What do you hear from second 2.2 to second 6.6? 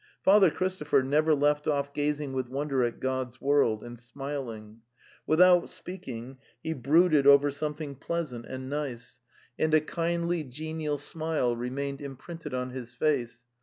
with wonder at God's world, and smiling. Without speaking,